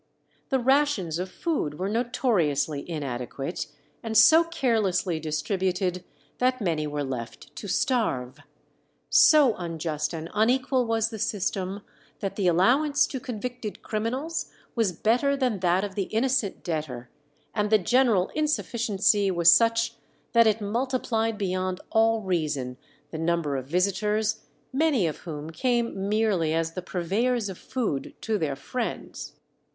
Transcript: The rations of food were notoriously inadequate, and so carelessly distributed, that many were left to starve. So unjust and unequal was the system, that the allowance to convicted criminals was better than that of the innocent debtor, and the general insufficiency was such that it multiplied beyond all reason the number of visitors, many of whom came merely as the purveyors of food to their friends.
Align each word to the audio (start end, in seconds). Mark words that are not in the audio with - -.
The 0.49 0.57
rations 0.57 1.19
of 1.19 1.29
food 1.29 1.77
were 1.77 1.87
notoriously 1.87 2.89
inadequate, 2.89 3.67
and 4.01 4.17
so 4.17 4.43
carelessly 4.43 5.19
distributed, 5.19 6.03
that 6.39 6.59
many 6.59 6.87
were 6.87 7.03
left 7.03 7.55
to 7.57 7.67
starve. 7.67 8.39
So 9.11 9.53
unjust 9.57 10.11
and 10.11 10.27
unequal 10.33 10.87
was 10.87 11.09
the 11.11 11.19
system, 11.19 11.81
that 12.19 12.35
the 12.35 12.47
allowance 12.47 13.05
to 13.05 13.19
convicted 13.19 13.83
criminals 13.83 14.51
was 14.73 14.91
better 14.91 15.37
than 15.37 15.59
that 15.59 15.83
of 15.83 15.93
the 15.93 16.05
innocent 16.05 16.63
debtor, 16.63 17.11
and 17.53 17.69
the 17.69 17.77
general 17.77 18.29
insufficiency 18.29 19.29
was 19.29 19.53
such 19.53 19.97
that 20.33 20.47
it 20.47 20.59
multiplied 20.61 21.37
beyond 21.37 21.79
all 21.91 22.21
reason 22.21 22.77
the 23.11 23.19
number 23.19 23.55
of 23.55 23.67
visitors, 23.67 24.45
many 24.73 25.05
of 25.05 25.17
whom 25.27 25.51
came 25.51 26.09
merely 26.09 26.55
as 26.55 26.71
the 26.71 26.81
purveyors 26.81 27.49
of 27.49 27.59
food 27.59 28.15
to 28.21 28.39
their 28.39 28.55
friends. 28.55 29.33